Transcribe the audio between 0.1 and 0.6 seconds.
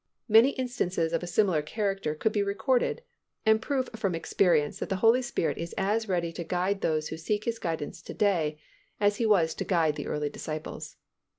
Many